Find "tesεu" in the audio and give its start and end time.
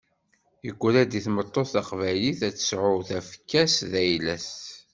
2.55-2.97